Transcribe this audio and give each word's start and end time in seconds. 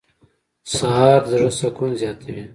سهار 0.75 1.21
د 1.31 1.31
زړه 1.33 1.51
سکون 1.59 1.91
زیاتوي. 2.01 2.43